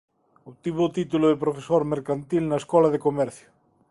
[0.49, 3.49] Obtivo o título de profesor mercantil na Escola de Comercio.